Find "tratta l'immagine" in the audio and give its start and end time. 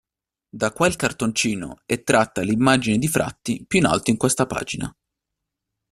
2.01-2.97